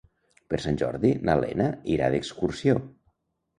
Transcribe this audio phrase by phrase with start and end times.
[0.53, 1.69] Per Sant Jordi na Lena
[1.99, 2.81] irà d'excursió.